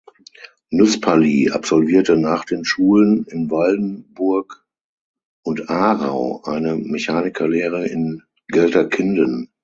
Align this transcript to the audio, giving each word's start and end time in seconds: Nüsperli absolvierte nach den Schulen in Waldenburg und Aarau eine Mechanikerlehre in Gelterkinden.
Nüsperli 0.71 1.51
absolvierte 1.51 2.17
nach 2.17 2.43
den 2.43 2.65
Schulen 2.65 3.23
in 3.25 3.51
Waldenburg 3.51 4.65
und 5.45 5.69
Aarau 5.69 6.41
eine 6.43 6.75
Mechanikerlehre 6.75 7.85
in 7.85 8.23
Gelterkinden. 8.47 9.51